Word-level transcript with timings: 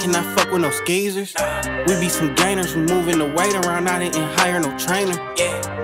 cannot 0.00 0.24
fuck 0.36 0.45
with 0.56 0.64
no 0.64 0.70
skeezers. 0.70 1.34
We 1.86 2.00
be 2.00 2.08
some 2.08 2.34
gainers, 2.34 2.74
we 2.74 2.82
moving 2.82 3.18
the 3.18 3.26
weight 3.26 3.54
around, 3.54 3.88
I 3.88 3.98
didn't 3.98 4.24
hire 4.38 4.58
no 4.58 4.72
trainer. 4.78 5.14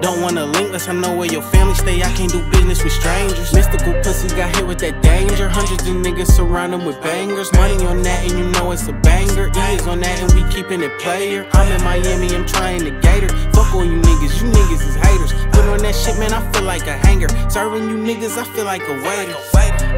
Don't 0.00 0.22
wanna 0.22 0.46
link 0.46 0.72
us, 0.72 0.88
I 0.88 0.94
know 0.94 1.14
where 1.14 1.30
your 1.30 1.42
family 1.42 1.74
stay, 1.74 2.02
I 2.02 2.10
can't 2.16 2.32
do 2.32 2.42
business 2.50 2.82
with 2.82 2.92
strangers. 2.92 3.52
Mystical 3.52 3.92
pussy 4.02 4.28
got 4.34 4.56
hit 4.56 4.66
with 4.66 4.78
that 4.78 5.02
danger. 5.02 5.48
Hundreds 5.48 5.86
of 5.86 5.96
niggas 5.96 6.32
surrounding 6.32 6.86
with 6.86 7.00
bangers. 7.02 7.52
Money 7.52 7.84
on 7.84 8.02
that, 8.02 8.24
and 8.24 8.38
you 8.38 8.48
know 8.52 8.72
it's 8.72 8.88
a 8.88 8.94
banger. 9.04 9.48
E 9.48 9.74
is 9.76 9.86
on 9.86 10.00
that, 10.00 10.18
and 10.22 10.32
we 10.32 10.42
keeping 10.50 10.82
it 10.82 10.98
player. 11.00 11.46
I'm 11.52 11.70
in 11.70 11.82
Miami, 11.84 12.34
I'm 12.34 12.46
trying 12.46 12.80
to 12.80 12.92
gator. 13.00 13.28
Fuck 13.52 13.74
all 13.74 13.84
you 13.84 14.00
niggas, 14.00 14.40
you 14.40 14.48
niggas 14.48 14.82
is 14.88 14.96
haters. 14.96 15.32
Put 15.52 15.66
on 15.68 15.78
that 15.84 15.94
shit, 15.94 16.18
man, 16.18 16.32
I 16.32 16.40
feel 16.52 16.64
like 16.64 16.86
a 16.86 16.96
hanger. 16.96 17.28
Serving 17.50 17.90
you 17.90 17.96
niggas, 17.96 18.38
I 18.38 18.44
feel 18.54 18.64
like 18.64 18.82
a 18.88 18.94
waiter. 19.04 19.36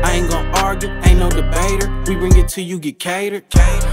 I 0.05 0.19
ain't 0.19 0.31
gon' 0.31 0.47
argue, 0.57 0.91
ain't 1.05 1.21
no 1.21 1.31
debater. 1.31 1.89
We 2.07 2.17
bring 2.17 2.37
it 2.37 2.49
to 2.49 2.63
you, 2.63 2.79
get 2.79 2.99
catered. 2.99 3.45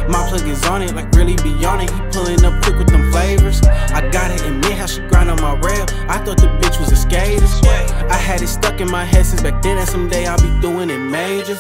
My 0.10 0.27
plug 0.27 0.45
is 0.48 0.66
on 0.66 0.70
it, 0.79 0.95
like 0.95 1.12
really 1.12 1.35
be 1.44 1.51
on 1.65 1.81
it. 1.81 1.91
He 1.91 2.00
pulling 2.12 2.45
up 2.45 2.63
quick 2.63 2.77
with 2.77 2.88
them 2.88 3.12
flavors. 3.12 3.62
I 3.63 4.07
gotta 4.09 4.35
admit 4.47 4.73
how 4.73 4.85
she 4.85 5.01
grind 5.01 5.29
on 5.29 5.41
my 5.41 5.59
rail. 5.59 5.85
I 6.07 6.23
thought 6.23 6.38
the 6.38 6.47
bitch 6.62 6.79
was 6.79 6.91
a 6.91 6.95
skater. 6.95 7.45
I 8.09 8.15
had 8.15 8.41
it 8.41 8.47
stuck 8.47 8.79
in 8.79 8.89
my 8.89 9.03
head 9.03 9.25
since 9.25 9.41
back 9.41 9.62
then, 9.62 9.77
and 9.77 9.89
someday 9.89 10.25
I'll 10.25 10.41
be 10.41 10.51
doing 10.62 10.89
it 10.89 11.00
major. 11.00 11.57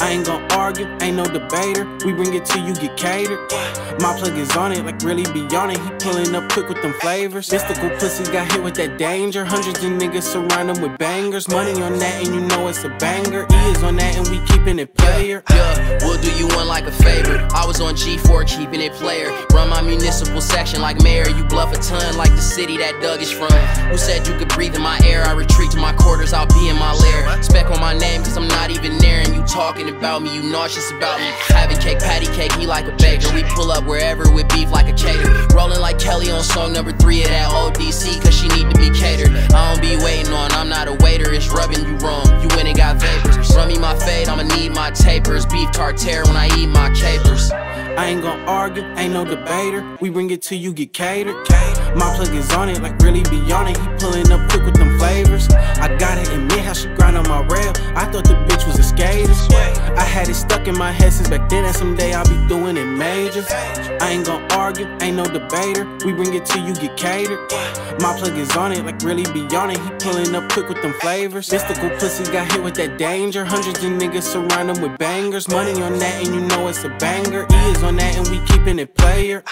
I 0.00 0.10
ain't 0.10 0.26
gon' 0.26 0.50
argue, 0.52 0.86
ain't 1.00 1.16
no 1.16 1.24
debater. 1.24 1.84
We 2.04 2.12
bring 2.12 2.34
it 2.34 2.44
to 2.46 2.60
you, 2.60 2.74
get 2.74 2.96
catered. 2.96 3.38
My 4.00 4.16
plug 4.18 4.36
is 4.36 4.56
on 4.56 4.72
it, 4.72 4.84
like 4.84 5.00
really 5.02 5.30
be 5.32 5.42
on 5.56 5.70
it. 5.70 5.78
He 5.78 5.90
pulling 5.98 6.34
up 6.34 6.50
quick 6.50 6.68
with 6.68 6.80
them 6.82 6.94
flavors. 7.00 7.52
Mystical 7.52 7.90
pussy 7.98 8.24
got 8.32 8.50
hit 8.52 8.62
with 8.62 8.74
that 8.74 8.98
danger. 8.98 9.44
Hundreds 9.44 9.82
of 9.84 9.92
niggas 9.92 10.22
surrounding 10.22 10.80
with 10.80 10.96
bangers. 10.98 11.48
Money 11.48 11.80
on 11.82 11.98
that, 11.98 12.24
and 12.24 12.34
you 12.34 12.40
know 12.40 12.68
it's 12.68 12.84
a 12.84 12.90
banger. 12.98 13.46
E 13.52 13.70
is 13.70 13.82
on 13.82 13.96
that, 13.96 14.16
and 14.16 14.28
we 14.28 14.40
keeping 14.46 14.78
it 14.78 14.94
player. 14.94 15.42
Yeah, 15.50 15.98
we'll 16.02 16.20
do 16.20 16.30
you 16.36 16.46
one 16.48 16.68
like 16.68 16.86
a 16.86 16.92
favor. 16.92 17.46
I 17.52 17.66
was 17.66 17.80
on 17.80 17.94
G4 17.94 18.47
keeping 18.48 18.80
it 18.80 18.92
player. 18.92 19.30
Run 19.52 19.68
my 19.68 19.82
municipal 19.82 20.40
section 20.40 20.80
like 20.80 21.00
mayor. 21.02 21.28
You 21.28 21.44
bluff 21.44 21.72
a 21.72 21.78
ton 21.78 22.16
like 22.16 22.30
the 22.30 22.42
city 22.42 22.76
that 22.78 23.00
Doug 23.00 23.20
is 23.20 23.30
from. 23.30 23.52
Who 23.90 23.98
said 23.98 24.26
you 24.26 24.36
could 24.36 24.48
breathe 24.48 24.74
in 24.74 24.82
my 24.82 24.98
air? 25.04 25.22
I 25.24 25.32
retreat 25.32 25.70
to 25.72 25.78
my 25.78 25.92
quarters, 25.92 26.32
I'll 26.32 26.46
be 26.46 26.68
in 26.68 26.76
my 26.76 26.92
lair. 26.92 27.42
Spec 27.42 27.70
on 27.70 27.80
my 27.80 27.96
name, 27.96 28.22
cause 28.24 28.36
I'm 28.36 28.48
not 28.48 28.70
even 28.70 28.98
there. 28.98 29.20
And 29.20 29.34
you 29.34 29.42
talking 29.44 29.88
about 29.88 30.22
me, 30.22 30.34
you 30.34 30.42
nauseous 30.42 30.90
about 30.90 31.20
me. 31.20 31.30
Having 31.48 31.78
cake, 31.78 31.98
patty 32.00 32.26
cake, 32.26 32.56
me 32.58 32.66
like 32.66 32.86
a 32.86 32.96
baker. 32.96 33.32
We 33.34 33.42
pull 33.54 33.70
up 33.70 33.84
wherever 33.84 34.30
with 34.32 34.48
beef 34.48 34.70
like 34.70 34.88
a 34.88 34.96
cater. 34.96 35.30
Rolling 35.54 35.80
like 35.80 35.98
Kelly 35.98 36.30
on 36.30 36.42
song 36.42 36.72
number 36.72 36.92
three 36.92 37.22
of 37.22 37.28
that 37.28 37.50
ODC, 37.50 38.22
cause 38.22 38.34
she 38.34 38.48
need 38.48 38.72
to 38.72 38.78
be 38.78 38.90
catered. 38.90 39.30
I 39.52 39.72
don't 39.72 39.82
be 39.82 39.96
waiting 40.02 40.32
on, 40.32 40.50
I'm 40.52 40.68
not 40.68 40.88
a 40.88 40.94
waiter, 40.94 41.32
it's 41.32 41.48
rubbing 41.48 41.84
you 41.84 41.96
wrong. 41.98 42.26
You 42.40 42.48
went 42.56 42.68
and 42.68 42.76
got 42.76 42.96
vapors. 42.96 43.54
Run 43.54 43.68
me 43.68 43.78
my 43.78 43.94
fade, 43.98 44.28
I'ma 44.28 44.42
need 44.42 44.72
my 44.72 44.90
tapers. 44.90 45.44
Beef 45.46 45.70
tartare 45.72 46.24
when 46.24 46.36
I 46.36 46.48
eat 46.56 46.66
my 46.66 46.90
capers. 46.90 47.50
I 47.98 48.06
ain't 48.06 48.22
gon' 48.22 48.38
argue, 48.48 48.84
ain't 48.96 49.12
no 49.12 49.24
debater. 49.24 49.98
We 50.00 50.08
bring 50.08 50.30
it 50.30 50.40
to 50.42 50.56
you, 50.56 50.72
get 50.72 50.92
catered. 50.92 51.34
My 51.96 52.14
plug 52.14 52.32
is 52.32 52.52
on 52.52 52.68
it, 52.68 52.80
like 52.80 52.96
really 53.00 53.24
be 53.24 53.50
on 53.50 53.66
it. 53.66 53.76
He 53.76 53.86
pulling 53.98 54.30
up 54.30 54.48
quick 54.50 54.62
with 54.62 54.76
them 54.76 54.96
flavors. 55.00 55.48
I 55.50 55.96
gotta 55.98 56.22
admit 56.32 56.60
how 56.60 56.74
she 56.74 56.86
grind 56.94 57.16
on 57.16 57.26
my 57.26 57.40
rail. 57.48 57.72
I 57.96 58.04
thought 58.04 58.22
the 58.22 58.34
bitch 58.46 58.64
was 58.68 58.78
a 58.78 58.84
skater. 58.84 59.34
I 59.96 60.04
had 60.04 60.28
it 60.28 60.34
stuck 60.34 60.68
in 60.68 60.78
my 60.78 60.92
head 60.92 61.12
since 61.12 61.28
back 61.28 61.48
then, 61.48 61.64
and 61.64 61.74
someday 61.74 62.12
I'll 62.12 62.28
be 62.28 62.38
doing 62.46 62.76
it 62.76 62.84
major. 62.84 63.44
I 64.00 64.10
ain't 64.12 64.26
gon' 64.26 64.46
argue, 64.52 64.86
ain't 65.02 65.16
no 65.16 65.24
debater. 65.24 65.84
We 66.04 66.12
bring 66.12 66.34
it 66.34 66.46
to 66.46 66.60
you, 66.60 66.74
get 66.74 66.96
catered. 66.96 67.40
My 68.00 68.16
plug 68.16 68.38
is 68.38 68.54
on 68.56 68.70
it, 68.70 68.84
like 68.84 69.02
really 69.02 69.24
be 69.32 69.42
on 69.56 69.72
it. 69.72 69.78
He 69.78 69.90
pulling 69.98 70.32
up 70.36 70.48
quick 70.52 70.68
with 70.68 70.80
them 70.82 70.94
flavors. 71.00 71.50
Mystical 71.50 71.90
pussy 71.98 72.30
got 72.30 72.52
hit 72.52 72.62
with 72.62 72.74
that 72.76 72.96
danger. 72.96 73.44
Hundreds 73.44 73.82
of 73.82 73.90
niggas 73.90 74.22
surround 74.22 74.70
him 74.70 74.80
with 74.80 74.96
bangers. 74.98 75.48
Money 75.48 75.82
on 75.82 75.98
that, 75.98 76.24
and 76.24 76.32
you 76.32 76.42
know 76.42 76.68
it's 76.68 76.84
a 76.84 76.90
banger. 77.00 77.44
E 77.50 77.70
is 77.72 77.82
on 77.82 77.87
that, 77.96 78.16
and 78.16 78.28
we 78.28 78.44
keeping 78.46 78.78
it 78.78 78.94
player. 78.94 79.42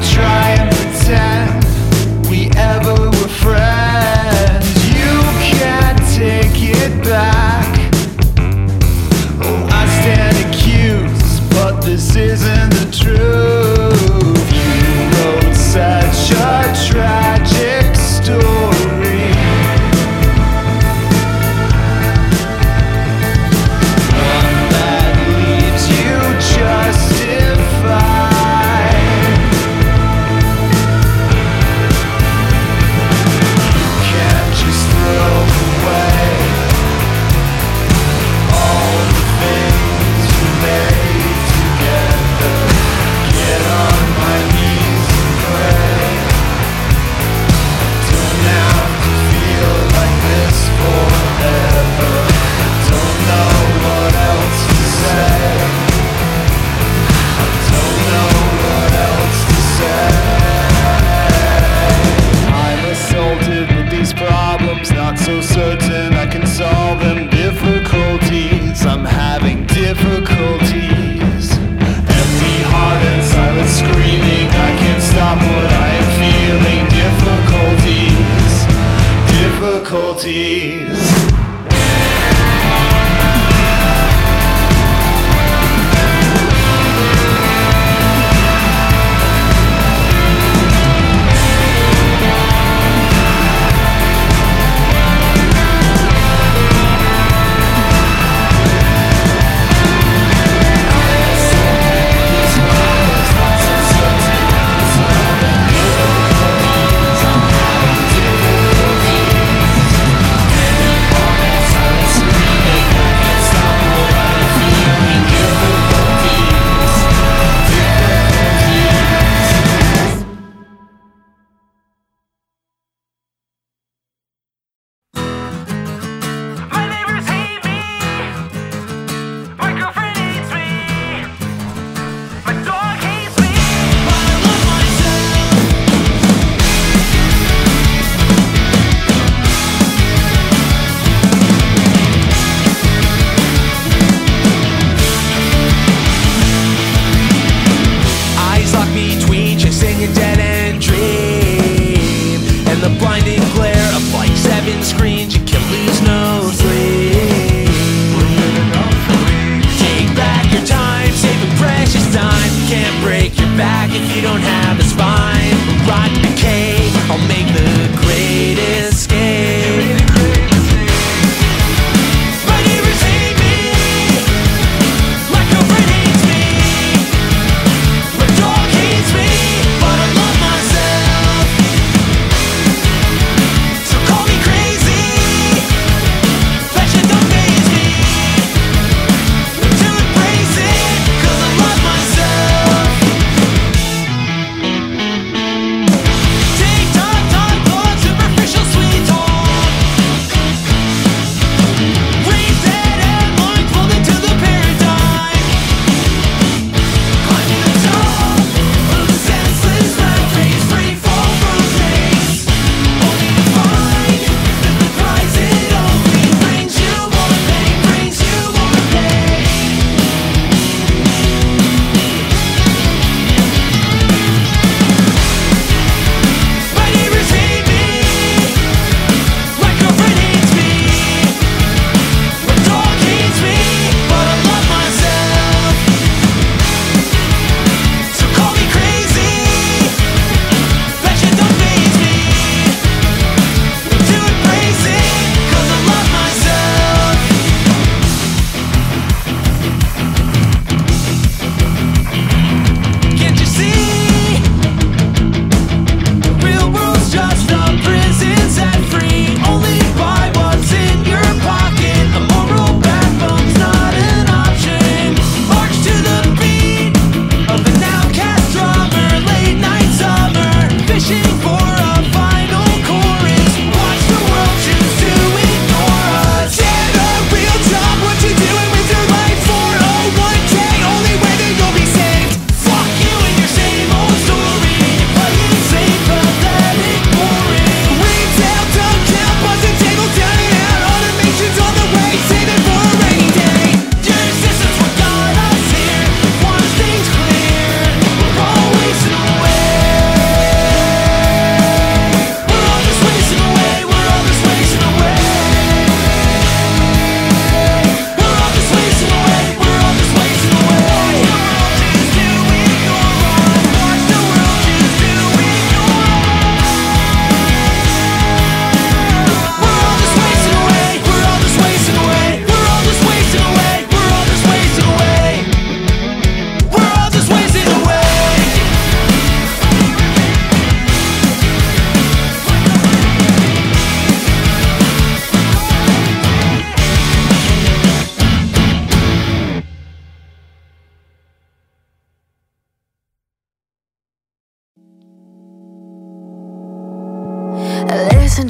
Try 0.00 0.27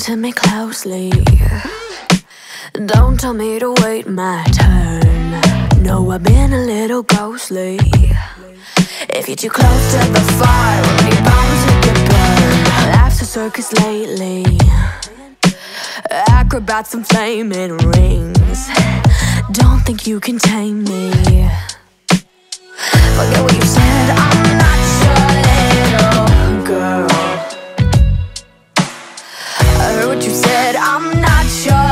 to 0.08 0.16
me 0.16 0.32
closely. 0.32 1.12
Don't 2.86 3.20
tell 3.20 3.34
me 3.34 3.58
to 3.58 3.74
wait 3.82 4.08
my 4.08 4.42
turn. 4.52 5.82
No, 5.82 6.10
I've 6.10 6.22
been 6.22 6.54
a 6.54 6.64
little 6.64 7.02
ghostly. 7.02 7.78
If 9.10 9.28
you're 9.28 9.36
too 9.36 9.50
close 9.50 9.92
to 9.92 9.98
the 10.10 10.24
fire, 10.40 10.82
you're 11.04 11.24
bound 11.28 11.56
to 11.64 11.72
get 11.84 11.98
burned. 12.10 12.94
Life's 12.94 13.20
a 13.20 13.26
circus 13.26 13.70
lately. 13.84 14.46
Acrobats 16.10 16.94
and 16.94 17.06
flaming 17.06 17.76
rings. 17.76 18.70
Don't 19.52 19.80
think 19.80 20.06
you 20.06 20.20
can 20.20 20.38
tame 20.38 20.84
me. 20.84 21.10
Forget 23.18 23.42
what 23.42 23.54
you 23.54 23.62
said, 23.76 24.10
I'm 24.24 24.56
not 24.62 24.80
your 25.04 25.26
little 25.44 26.66
girl. 26.66 27.17
What 30.18 30.26
you 30.26 30.34
said, 30.34 30.74
I'm 30.74 31.20
not 31.20 31.46
your 31.64 31.87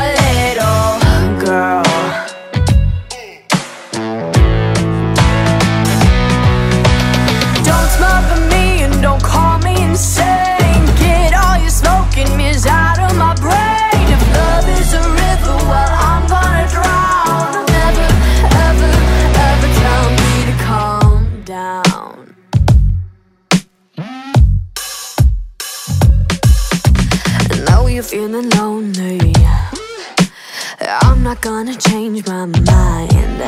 gonna 31.47 31.77
change 31.77 32.27
my 32.27 32.45
mind. 32.45 33.41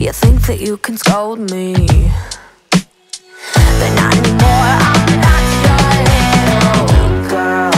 You 0.00 0.12
think 0.12 0.46
that 0.46 0.58
you 0.60 0.76
can 0.76 0.96
scold 0.96 1.40
me, 1.50 1.74
but 2.70 3.90
not 3.96 4.14
anymore. 4.18 4.70
I'm 4.88 5.20
not 5.26 5.42
your 5.64 5.84
little 6.12 7.28
girl. 7.28 7.72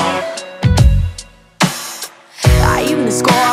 I 2.67 2.87
even 2.87 3.11
score. 3.11 3.46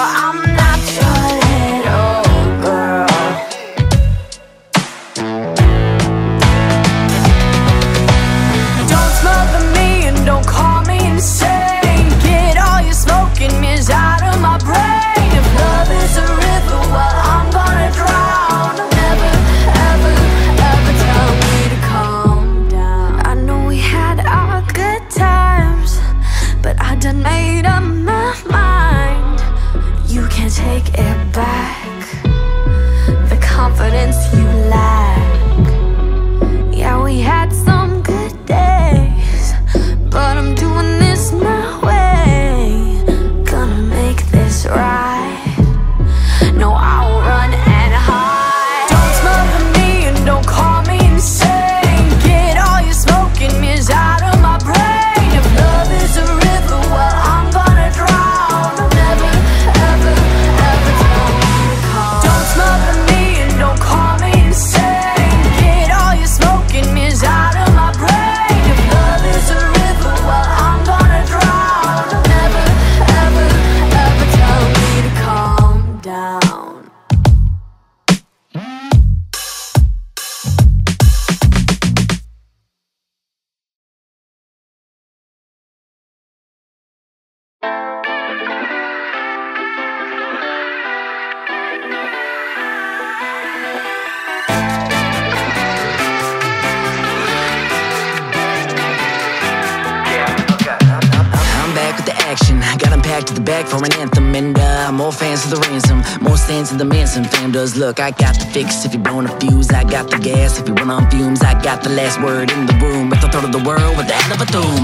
Does. 107.63 107.77
Look, 107.77 108.01
I 108.01 108.11
got 108.11 108.35
the 108.35 108.45
fix 108.51 108.83
if 108.83 108.93
you're 108.93 109.01
blowing 109.01 109.25
a 109.25 109.39
fuse. 109.39 109.71
I 109.71 109.83
got 109.85 110.11
the 110.11 110.19
gas 110.19 110.59
if 110.59 110.67
you 110.67 110.73
run 110.75 110.89
on 110.91 111.09
fumes. 111.09 111.41
I 111.41 111.55
got 111.63 111.81
the 111.81 111.91
last 111.95 112.19
word 112.19 112.51
in 112.51 112.65
the 112.65 112.75
room. 112.83 113.09
With 113.09 113.21
the 113.21 113.29
throat 113.31 113.45
of 113.45 113.53
the 113.55 113.63
world 113.63 113.95
with 113.95 114.07
that 114.11 114.27
of 114.35 114.43
a 114.43 114.47
doom. 114.51 114.83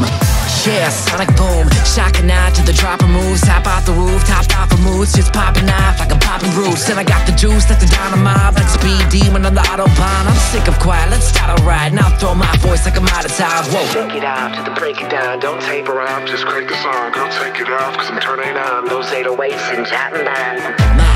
Yeah, 0.64 0.88
sonic 0.88 1.28
boom. 1.36 1.68
Shocking 1.84 2.32
eye 2.32 2.52
to 2.56 2.64
the 2.64 2.72
dropper 2.72 3.08
moves. 3.08 3.42
Top 3.42 3.68
off 3.68 3.84
the 3.84 3.92
roof, 3.92 4.24
top 4.24 4.48
off 4.56 4.70
the 4.72 4.80
moods. 4.80 5.12
Just 5.12 5.34
popping 5.36 5.68
off 5.68 6.00
like 6.00 6.16
a 6.16 6.20
popping 6.24 6.56
roots. 6.56 6.88
And 6.88 6.96
I 6.96 7.04
got 7.04 7.28
the 7.28 7.36
juice, 7.36 7.68
that's 7.68 7.84
the 7.84 7.92
dynamite. 7.92 8.56
Like 8.56 8.72
speed 8.72 9.04
demon 9.12 9.44
on 9.44 9.56
the 9.60 9.66
autobahn. 9.68 10.24
I'm 10.32 10.40
sick 10.48 10.72
of 10.72 10.80
quiet, 10.80 11.12
let's 11.12 11.28
start 11.28 11.52
a 11.52 11.64
ride. 11.68 11.92
Now 11.92 12.08
throw 12.16 12.32
my 12.32 12.56
voice 12.64 12.88
like 12.88 12.96
I'm 12.96 13.12
out 13.12 13.28
of 13.28 13.36
time. 13.36 13.68
Whoa. 13.76 13.84
Take 13.92 14.16
it 14.16 14.24
out 14.24 14.56
to 14.56 14.64
the 14.64 14.72
break 14.80 15.04
it 15.04 15.12
down. 15.12 15.44
Don't 15.44 15.60
taper 15.60 16.00
off, 16.00 16.24
just 16.32 16.48
crank 16.48 16.72
the 16.72 16.80
song. 16.80 17.12
Girl, 17.12 17.28
take 17.44 17.60
it 17.60 17.68
off, 17.68 18.00
cause 18.00 18.08
I'm 18.08 18.24
turning 18.24 18.56
on 18.56 18.88
those 18.88 19.12
808s 19.12 19.68
and 19.76 19.84
jotting 19.84 20.24
down. 20.24 21.09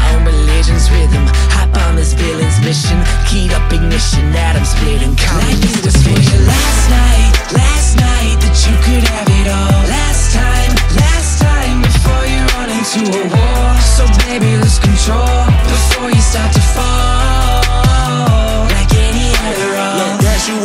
On 2.03 2.17
villain's 2.17 2.59
mission. 2.59 2.99
Keyed 3.29 3.53
up 3.53 3.71
ignition, 3.71 4.35
atom 4.35 4.65
splitting. 4.65 5.15
Like 5.15 5.63
it 5.63 5.85
was 5.85 5.95
for 6.03 6.09
you 6.09 6.39
last 6.45 6.89
night, 6.89 7.33
last 7.53 7.95
night 7.95 8.35
that 8.43 8.55
you 8.67 8.75
could 8.83 9.07
have 9.07 9.29
it 9.39 9.47
all. 9.47 9.79
Last 9.87 10.33
time, 10.35 10.71
last 10.99 11.39
time 11.39 11.81
before 11.81 12.25
you 12.27 12.43
run 12.59 12.69
into 12.75 13.07
a 13.07 13.23
war. 13.31 13.79
So 13.95 14.03
baby, 14.27 14.57
lose 14.57 14.79
control 14.79 15.47
before 15.63 16.09
you 16.09 16.19
start 16.19 16.51
to 16.51 16.61
fall. 16.75 17.42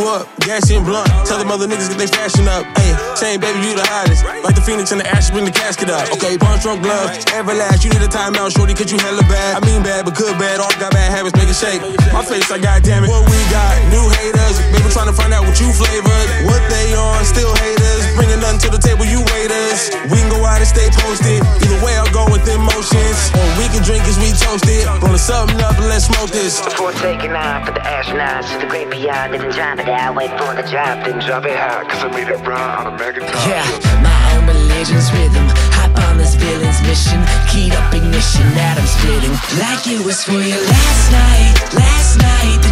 Up, 0.09 0.25
gas 0.41 0.65
blunt. 0.81 1.05
Tell 1.29 1.37
them 1.37 1.53
other 1.53 1.69
niggas 1.69 1.89
get 1.89 2.01
they 2.01 2.09
fashion 2.09 2.49
up. 2.49 2.65
Hey, 2.77 2.91
saying 3.13 3.39
baby 3.39 3.61
you 3.61 3.77
the 3.77 3.85
hottest. 3.85 4.25
Like 4.43 4.55
the 4.57 4.65
phoenix 4.65 4.91
in 4.91 4.97
the 4.97 5.07
ash, 5.07 5.29
bring 5.29 5.45
the 5.45 5.53
casket 5.53 5.89
up. 5.89 6.09
Okay, 6.17 6.37
punch 6.37 6.63
drunk 6.65 6.81
glove, 6.81 7.13
ever 7.37 7.53
last. 7.53 7.85
You 7.85 7.93
need 7.93 8.01
a 8.01 8.09
timeout, 8.09 8.49
shorty, 8.55 8.73
cause 8.73 8.91
you 8.91 8.97
hella 8.99 9.21
bad. 9.29 9.61
I 9.61 9.65
mean 9.65 9.83
bad, 9.83 10.05
but 10.05 10.15
good 10.17 10.33
bad. 10.41 10.59
All 10.59 10.73
got 10.81 10.91
bad 10.91 11.13
habits, 11.13 11.35
make 11.37 11.49
it 11.49 11.55
shake. 11.55 11.81
My 12.11 12.25
face, 12.25 12.49
I 12.49 12.57
like 12.57 12.65
goddamn 12.65 13.05
it. 13.05 13.09
What 13.09 13.23
we 13.29 13.39
got? 13.53 13.73
New 13.93 14.05
haters. 14.09 14.57
Baby 14.73 14.89
trying 14.89 15.11
to 15.11 15.15
find 15.15 15.31
out 15.33 15.45
what 15.45 15.57
you 15.61 15.69
flavored. 15.71 16.27
What 16.49 16.61
they 16.73 16.97
on? 16.97 17.23
Still 17.25 17.53
haters. 17.55 17.98
Bringing 18.19 18.43
nothing 18.43 18.59
to 18.67 18.69
the 18.75 18.81
table, 18.83 19.07
you 19.07 19.23
waiters. 19.31 19.95
We 20.11 20.19
can 20.19 20.27
go 20.27 20.43
out 20.43 20.59
and 20.59 20.67
stay 20.67 20.91
posted. 20.91 21.39
Either 21.39 21.79
way, 21.79 21.95
I'll 21.95 22.11
go 22.11 22.27
with 22.27 22.43
emotions. 22.43 23.31
Or 23.31 23.47
we 23.55 23.71
can 23.71 23.79
drink 23.79 24.03
as 24.11 24.19
we 24.19 24.35
toasted. 24.35 24.83
Rolling 24.99 25.15
something 25.15 25.55
up 25.63 25.79
and 25.79 25.87
let's 25.87 26.11
smoke 26.11 26.27
this. 26.27 26.59
Before 26.59 26.91
taking 26.99 27.31
off 27.31 27.63
for 27.63 27.71
the 27.71 27.79
astronauts 27.79 28.51
to 28.51 28.59
the 28.59 28.67
great 28.67 28.91
beyond, 28.91 29.31
didn't 29.31 29.55
drop 29.55 29.79
it 29.79 29.87
out, 29.87 30.19
wait 30.19 30.35
for 30.35 30.51
the 30.51 30.67
drop, 30.67 30.99
then 31.07 31.23
drop 31.23 31.47
it 31.47 31.55
hot, 31.55 31.87
cause 31.87 32.03
I 32.03 32.11
made 32.11 32.27
it 32.27 32.43
run 32.43 32.59
on 32.59 32.91
a 32.91 32.93
megaton. 32.99 33.31
Yeah, 33.47 33.63
my 34.03 34.19
own 34.35 34.51
religion's 34.51 35.07
rhythm. 35.15 35.47
Hop 35.79 35.95
on 36.11 36.19
this 36.19 36.35
villain's 36.35 36.83
mission. 36.83 37.23
Keyed 37.47 37.71
up 37.71 37.87
ignition, 37.95 38.43
that 38.59 38.75
I'm 38.75 38.89
splitting. 38.99 39.31
Like 39.63 39.87
it 39.87 40.03
was 40.03 40.19
for 40.27 40.43
you 40.43 40.59
last 40.59 41.05
night, 41.15 41.55
last 41.71 42.19
night 42.19 42.68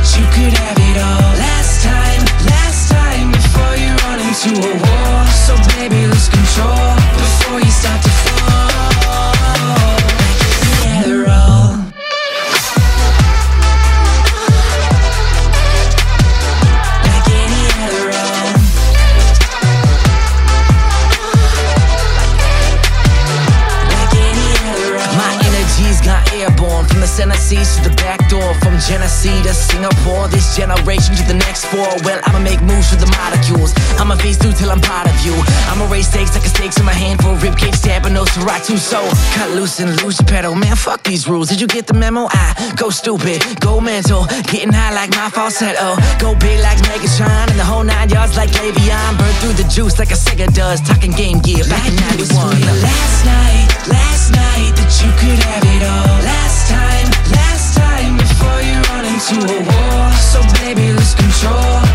stab 38.46 38.70
and 38.70 38.70
no 38.70 38.78
So 38.78 39.00
cut 39.34 39.50
loose 39.52 39.80
and 39.80 40.02
your 40.02 40.12
pedal, 40.28 40.56
man. 40.56 40.76
Fuck 40.76 41.04
these 41.04 41.28
rules. 41.28 41.50
Did 41.50 41.62
you 41.62 41.68
get 41.68 41.88
the 41.88 41.94
memo? 41.94 42.28
I 42.30 42.74
go 42.76 42.90
stupid, 42.90 43.44
go 43.60 43.80
mental, 43.80 44.26
getting 44.52 44.72
high 44.72 44.94
like 44.94 45.12
my 45.12 45.30
falsetto. 45.30 45.96
Go 46.20 46.36
big 46.36 46.60
like 46.62 46.78
Megatron 46.90 47.50
and 47.50 47.60
the 47.60 47.64
whole 47.64 47.84
nine 47.84 48.10
yards 48.10 48.36
like 48.36 48.50
Le'Veon. 48.50 49.18
Burn 49.18 49.34
through 49.42 49.54
the 49.54 49.68
juice 49.70 50.00
like 50.00 50.12
a 50.12 50.16
Sega 50.16 50.54
does. 50.54 50.82
Talking 50.82 51.12
Game 51.12 51.40
Gear 51.40 51.64
back 51.66 51.86
in 51.88 51.96
'91. 51.96 52.62
Last 52.82 53.26
night, 53.26 53.68
last 53.88 54.32
night 54.32 54.72
that 54.76 54.92
you 55.02 55.10
could 55.20 55.40
have 55.50 55.64
it 55.64 55.84
all. 55.84 56.18
Last 56.24 56.70
time, 56.70 57.08
last 57.32 57.78
time 57.78 58.18
before 58.18 58.62
you 58.62 58.78
run 58.92 59.06
into 59.06 59.38
a 59.42 59.60
wall. 59.66 60.12
So 60.12 60.40
baby, 60.62 60.94
lose 60.94 61.16
control 61.16 61.87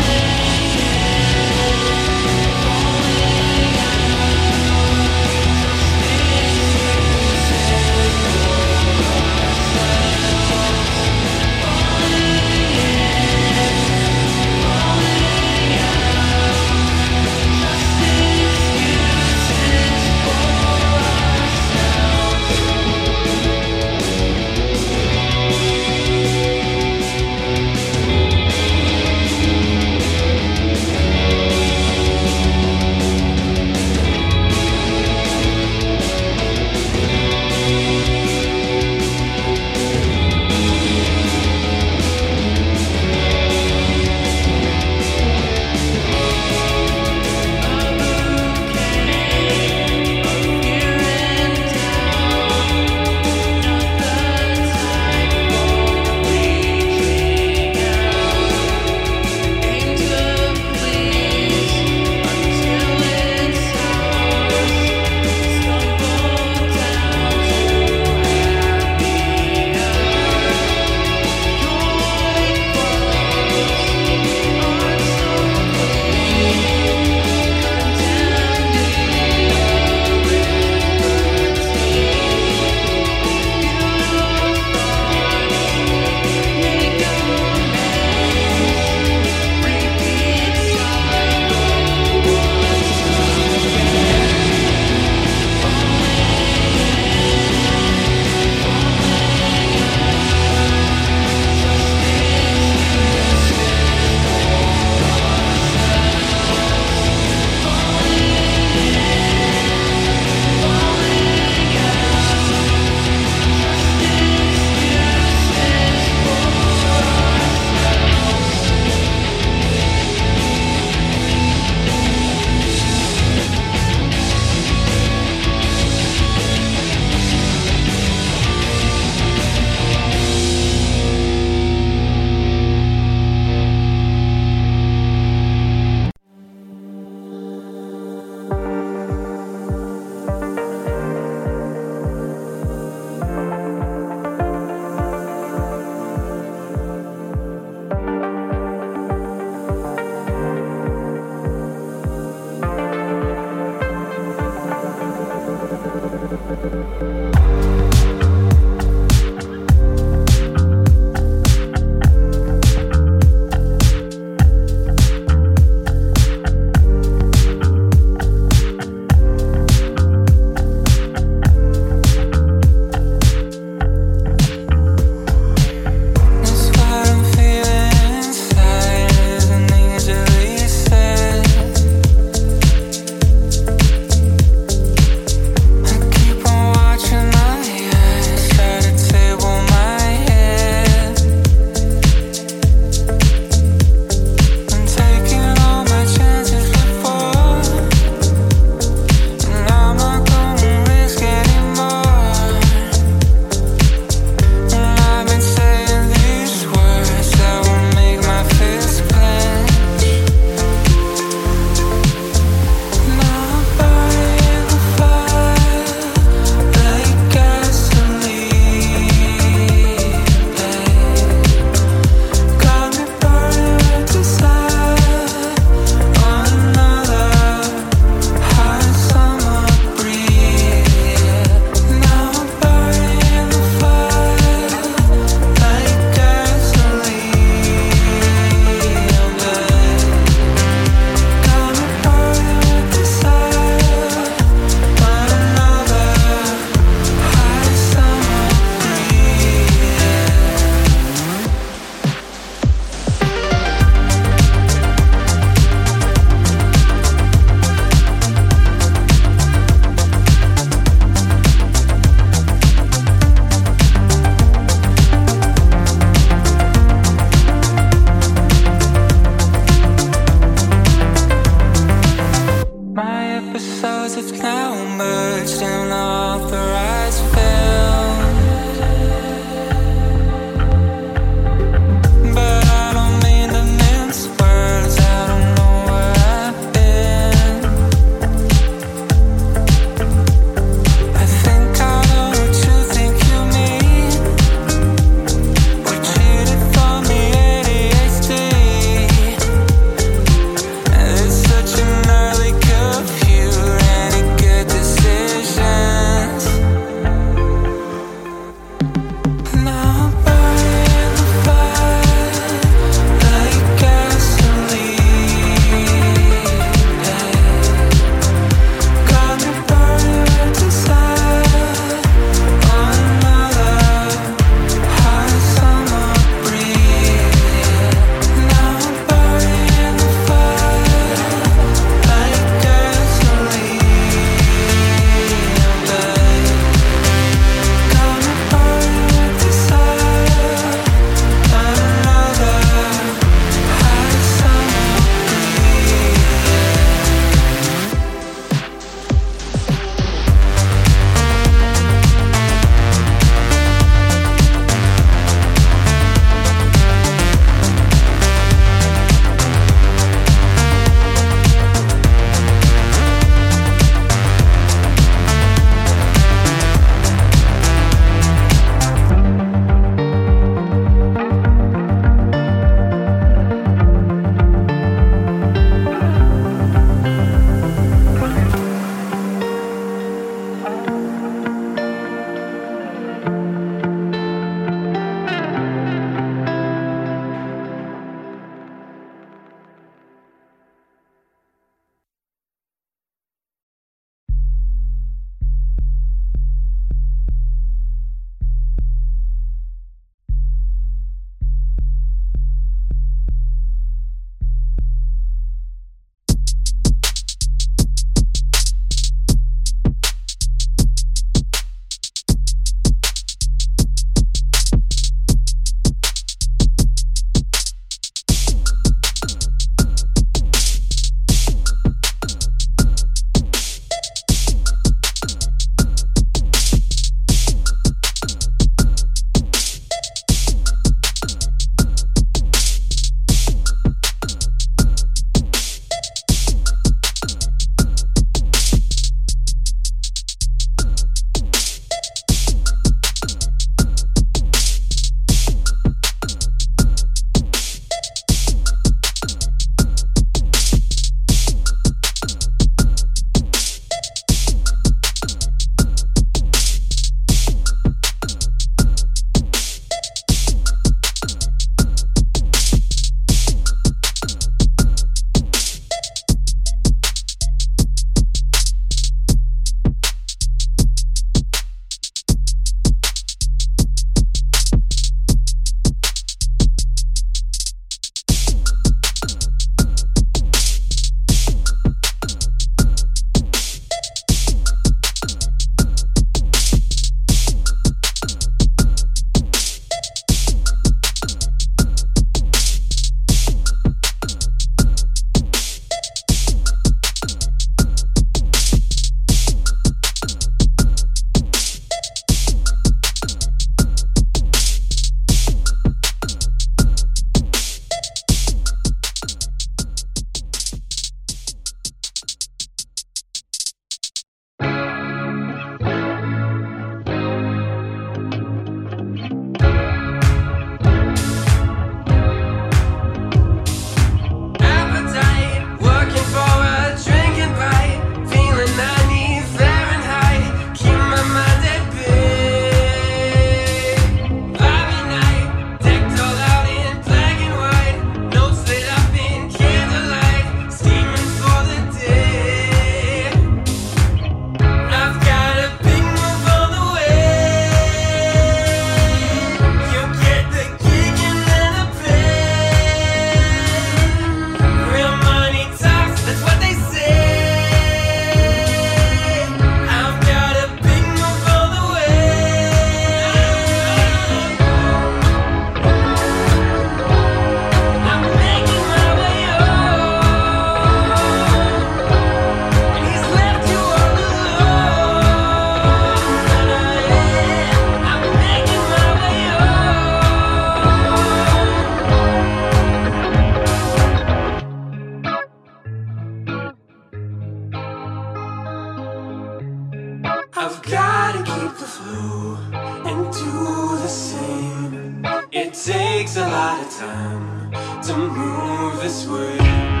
move 598.31 599.01
this 599.01 599.27
way. 599.27 600.00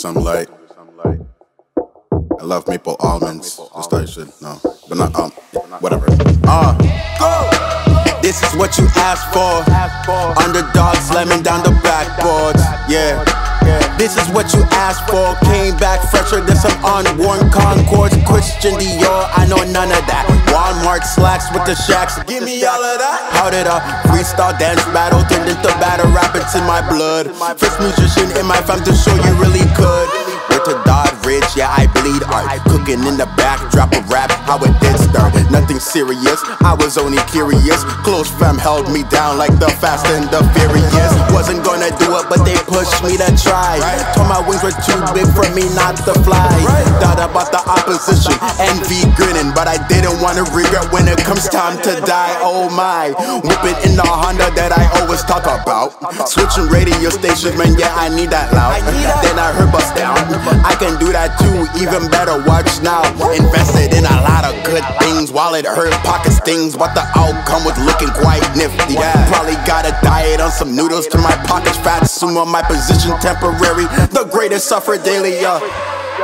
Gonna 0.00 0.20
do 0.20 0.24
light. 0.24 0.48
I 2.40 2.44
love 2.44 2.66
maple 2.66 2.96
almonds. 3.00 3.60
Just 3.76 3.90
that 3.90 4.08
shit. 4.08 4.28
No. 4.40 4.58
But 4.88 4.98
not, 4.98 5.14
um, 5.18 5.30
whatever. 5.80 6.06
Ah, 6.46 6.76
Uh, 7.20 8.20
this 8.22 8.42
is 8.42 8.54
what 8.56 8.76
you 8.78 8.86
asked 8.96 9.28
for. 9.32 9.62
Underdog 10.42 10.96
slamming 10.96 11.42
down 11.42 11.62
the 11.62 11.70
backboards. 11.84 12.62
Yeah. 12.88 13.22
This 13.96 14.18
is 14.18 14.26
what 14.34 14.52
you 14.52 14.66
asked 14.74 15.06
for. 15.08 15.36
Came 15.46 15.76
back 15.78 16.02
fresher 16.10 16.40
than 16.42 16.56
some 16.56 16.74
unworn 16.82 17.50
Concords. 17.50 18.16
Christian 18.26 18.74
Dior, 18.74 19.30
I 19.36 19.46
know 19.46 19.62
none 19.70 19.94
of 19.94 20.04
that. 20.10 20.26
Walmart 20.50 21.04
slacks 21.06 21.46
with 21.54 21.64
the 21.64 21.74
shacks. 21.74 22.18
Give 22.26 22.42
me 22.42 22.64
all 22.64 22.82
of 22.82 22.98
that. 22.98 23.20
How 23.32 23.48
did 23.50 23.66
a 23.70 23.78
freestyle 24.10 24.56
dance 24.58 24.82
battle 24.90 25.22
turned 25.30 25.48
into 25.48 25.70
battle 25.78 26.10
rap? 26.10 26.34
It's 26.34 26.54
in 26.54 26.64
my 26.66 26.82
blood. 26.90 27.30
First 27.58 27.78
musician 27.80 28.28
in 28.36 28.46
my 28.46 28.60
fam 28.62 28.82
to 28.84 28.92
show 28.92 29.14
you 29.14 29.32
really 29.38 29.64
could. 29.78 30.08
Went 30.50 30.64
to 30.66 30.74
Doddridge, 30.82 31.56
yeah, 31.56 31.70
I 31.70 31.86
bleed 31.94 32.22
art. 32.28 32.60
Cooking 32.68 33.06
in 33.06 33.16
the 33.16 33.30
backdrop 33.38 33.94
of 33.94 34.04
rap, 34.10 34.30
how 34.44 34.58
it 34.60 34.74
did 34.82 34.98
start. 34.98 35.31
Nothing 35.52 35.78
serious, 35.78 36.40
I 36.64 36.72
was 36.80 36.96
only 36.96 37.20
curious. 37.28 37.84
Close 38.08 38.32
fam 38.40 38.56
held 38.56 38.88
me 38.88 39.04
down 39.12 39.36
like 39.36 39.52
the 39.60 39.68
fast 39.84 40.08
and 40.08 40.24
the 40.32 40.40
furious. 40.56 41.12
Wasn't 41.28 41.60
gonna 41.60 41.92
do 42.00 42.08
it, 42.16 42.24
but 42.32 42.40
they 42.48 42.56
pushed 42.64 43.04
me 43.04 43.20
to 43.20 43.28
try. 43.36 43.76
Told 44.16 44.32
my 44.32 44.40
wings 44.48 44.64
were 44.64 44.72
too 44.80 44.96
big 45.12 45.28
for 45.36 45.44
me 45.52 45.68
not 45.76 46.00
to 46.08 46.16
fly. 46.24 46.48
Thought 47.04 47.20
about 47.20 47.52
the 47.52 47.60
opposition, 47.68 48.32
envy 48.64 49.04
grinning, 49.12 49.52
but 49.52 49.68
I 49.68 49.76
didn't 49.92 50.24
wanna 50.24 50.48
regret 50.56 50.88
when 50.88 51.04
it 51.04 51.20
comes 51.20 51.44
time 51.52 51.76
to 51.84 52.00
die. 52.08 52.32
Oh 52.40 52.72
my, 52.72 53.12
whipping 53.44 53.76
in 53.84 53.92
the 54.00 54.08
Honda 54.08 54.48
that 54.56 54.72
I 54.72 54.88
always 55.04 55.20
talk 55.28 55.44
about. 55.44 55.92
Switching 56.28 56.72
radio 56.72 57.12
stations, 57.12 57.52
man, 57.60 57.76
yeah, 57.76 57.92
I 57.92 58.08
need 58.08 58.32
that 58.32 58.48
loud. 58.56 58.80
Then 59.20 59.36
I 59.36 59.52
heard 59.52 59.68
bust 59.68 59.92
down. 59.94 60.16
I 60.64 60.72
can 60.80 60.96
do 60.96 61.12
that 61.12 61.36
too, 61.36 61.68
even 61.76 62.08
better. 62.08 62.40
Watch 62.48 62.80
now. 62.80 63.04
Invested 63.36 63.92
in 63.92 64.08
a 64.08 64.16
lot 64.24 64.48
of 64.48 64.56
good 64.64 64.84
things 64.98 65.30
while 65.42 65.54
it 65.54 65.66
hurt 65.66 65.90
pocket 66.04 66.30
stings, 66.30 66.76
but 66.76 66.94
the 66.94 67.02
outcome 67.18 67.64
was 67.64 67.76
looking 67.82 68.06
quite 68.10 68.42
nifty. 68.54 68.94
Probably 69.26 69.58
got 69.66 69.84
a 69.84 69.90
diet 70.00 70.40
on 70.40 70.52
some 70.52 70.76
noodles 70.76 71.08
to 71.08 71.18
my 71.18 71.34
pockets 71.46 71.78
fat. 71.78 72.04
Assume 72.04 72.36
on 72.36 72.48
my 72.48 72.62
position 72.62 73.18
temporary. 73.18 73.86
The 74.14 74.28
greatest 74.30 74.68
suffer 74.68 74.98
daily. 74.98 75.44
Uh. 75.44 75.58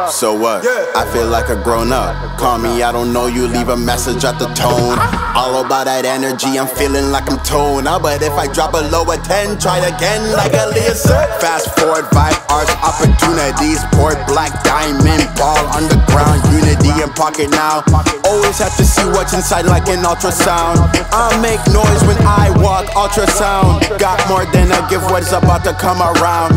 So 0.07 0.33
what? 0.33 0.63
I 0.95 1.03
feel 1.13 1.27
like 1.27 1.49
a 1.51 1.57
grown 1.59 1.91
up. 1.93 2.15
Call 2.39 2.59
me, 2.59 2.83
I 2.83 2.93
don't 2.93 3.13
know 3.13 3.27
you. 3.27 3.47
Leave 3.47 3.69
a 3.69 3.77
message 3.77 4.25
at 4.25 4.39
the 4.39 4.47
tone. 4.55 4.95
All 5.35 5.59
about 5.65 5.91
that 5.91 6.07
energy, 6.07 6.55
I'm 6.59 6.71
feeling 6.71 7.11
like 7.11 7.27
I'm 7.27 7.43
toned. 7.43 7.89
Uh, 7.91 7.99
but 7.99 8.23
if 8.23 8.33
I 8.33 8.47
drop 8.47 8.75
a 8.75 8.83
lower 8.95 9.19
10, 9.19 9.59
try 9.59 9.79
again 9.83 10.23
like 10.39 10.55
a 10.55 10.71
Lisa. 10.71 11.27
Fast 11.43 11.75
forward, 11.75 12.07
five 12.15 12.39
hours, 12.49 12.71
opportunities. 12.81 13.83
Port 13.99 14.17
black 14.31 14.55
diamond 14.63 15.27
ball, 15.35 15.59
underground 15.75 16.41
unity 16.55 16.95
in 17.03 17.11
pocket 17.19 17.51
now. 17.51 17.83
Always 18.25 18.59
have 18.63 18.77
to 18.79 18.87
see 18.87 19.05
what's 19.13 19.35
inside 19.35 19.67
like 19.67 19.91
an 19.91 20.07
ultrasound. 20.07 20.79
I 21.11 21.35
make 21.43 21.61
noise 21.75 22.03
when 22.07 22.19
I 22.23 22.55
walk, 22.63 22.87
ultrasound. 22.95 23.83
Got 23.99 24.23
more 24.31 24.47
than 24.55 24.71
a 24.71 24.81
gift, 24.89 25.11
what's 25.11 25.35
about 25.35 25.67
to 25.67 25.75
come 25.75 26.01
around. 26.01 26.55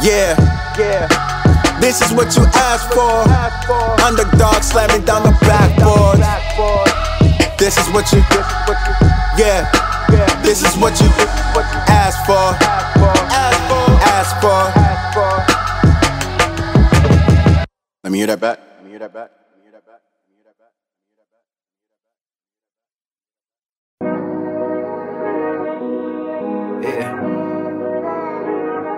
Yeah, 0.00 0.38
yeah. 0.78 1.35
This 1.80 2.00
is 2.02 2.12
what 2.12 2.34
you 2.36 2.44
asked 2.54 2.92
for. 2.94 3.24
Underdog 4.02 4.62
slamming 4.62 5.04
down 5.04 5.22
the 5.22 5.32
backboard. 5.42 6.18
This 7.58 7.76
is 7.78 7.88
what 7.90 8.10
you, 8.12 8.18
yeah. 9.38 9.70
This 10.42 10.62
is 10.62 10.76
what 10.76 10.98
you 11.00 11.08
asked 11.88 12.26
for. 12.26 12.54
Asked 14.08 14.40
for. 14.40 14.64
Let 18.04 18.12
me 18.12 18.18
hear 18.18 18.26
that 18.28 18.40
back. 18.40 18.58
Let 18.76 18.84
me 18.84 18.90
hear 18.90 18.98
that 19.00 19.12
back. 19.12 19.30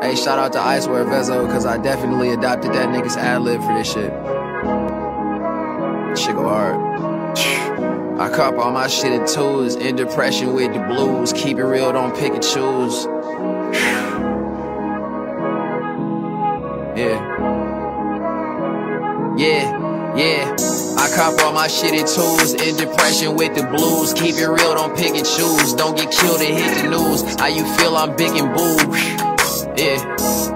Hey, 0.01 0.14
shout 0.14 0.38
out 0.38 0.53
to 0.53 0.61
Icewear 0.61 1.05
Vezzo, 1.07 1.51
cause 1.51 1.66
I 1.66 1.76
definitely 1.76 2.30
adopted 2.30 2.72
that 2.72 2.88
nigga's 2.88 3.16
ad 3.16 3.42
lib 3.42 3.61
for 3.61 3.74
this 3.74 3.92
shit. 3.92 4.12
Shit 6.16 6.36
go 6.36 6.49
hard. 6.49 6.76
I 8.20 8.30
cop 8.32 8.55
all 8.59 8.70
my 8.70 8.86
shit 8.86 9.12
in 9.12 9.26
twos, 9.26 9.74
in 9.74 9.96
depression 9.96 10.55
with 10.55 10.72
the 10.72 10.78
blues. 10.80 11.32
Keep 11.32 11.59
it 11.59 11.64
real, 11.64 11.92
don't 11.92 12.16
pick 12.16 12.32
and 12.32 12.42
choose. 12.42 13.07
Yeah. 16.96 17.18
Yeah, 19.36 20.16
yeah. 20.16 20.57
I 20.96 21.11
cop 21.16 21.40
all 21.42 21.53
my 21.53 21.66
shit 21.66 21.94
in 21.94 22.07
twos, 22.07 22.55
in 22.55 22.76
depression 22.76 23.34
with 23.34 23.57
the 23.57 23.64
blues. 23.64 24.12
Keep 24.14 24.36
it 24.36 24.46
real, 24.46 24.74
don't 24.74 24.96
pick 24.96 25.16
and 25.16 25.26
choose. 25.26 25.74
Don't 25.74 25.96
get 25.96 26.12
killed 26.12 26.40
and 26.40 26.57
hit 26.57 26.84
the 26.84 26.88
news. 26.88 27.22
How 27.34 27.49
you 27.49 27.64
feel? 27.76 27.96
I'm 27.96 28.14
big 28.14 28.36
and 28.36 28.55
boo. 28.57 29.38
Yeah. 29.79 30.03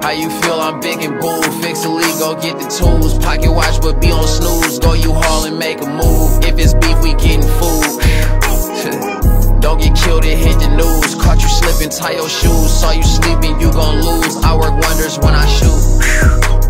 How 0.03 0.11
you 0.11 0.29
feel? 0.43 0.59
I'm 0.59 0.81
big 0.81 1.01
and 1.01 1.21
boo. 1.21 1.41
Fix 1.63 1.83
the 1.83 1.91
league, 1.91 2.19
go 2.19 2.35
get 2.35 2.59
the 2.59 2.67
tools. 2.67 3.17
Pocket 3.21 3.53
watch, 3.53 3.81
but 3.81 4.01
be 4.01 4.11
on 4.11 4.27
snooze. 4.27 4.81
Go 4.81 4.95
you 4.95 5.13
haul 5.13 5.45
and 5.45 5.57
make 5.61 5.81
a 5.81 5.87
move. 5.87 6.43
If 6.43 6.59
it's 6.59 6.75
beef, 6.75 6.99
we 7.03 7.15
getting 7.15 7.47
food. 7.47 8.03
Don't 9.63 9.79
get 9.79 9.95
killed 9.95 10.25
and 10.25 10.37
hit 10.37 10.59
the 10.59 10.75
news. 10.75 11.15
Caught 11.23 11.41
you 11.41 11.49
slipping, 11.49 11.91
tie 11.91 12.19
your 12.19 12.29
shoes. 12.29 12.81
Saw 12.81 12.91
you 12.91 13.05
sleeping, 13.05 13.61
you 13.61 13.71
gon' 13.71 14.03
lose. 14.03 14.43
I 14.43 14.57
work 14.57 14.73
wonders 14.83 15.17
when 15.21 15.35
I 15.35 15.47
shoot. 15.47 15.79